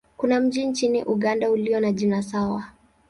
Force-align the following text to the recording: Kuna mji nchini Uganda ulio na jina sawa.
Kuna 0.17 0.39
mji 0.39 0.65
nchini 0.67 1.03
Uganda 1.03 1.51
ulio 1.51 1.79
na 1.79 1.91
jina 1.91 2.23
sawa. 2.23 2.65